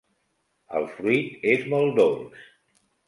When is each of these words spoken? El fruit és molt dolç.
El 0.79 0.87
fruit 0.95 1.45
és 1.53 1.67
molt 1.75 1.95
dolç. 2.01 2.49